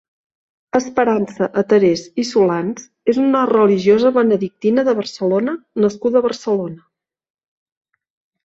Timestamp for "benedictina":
4.17-4.87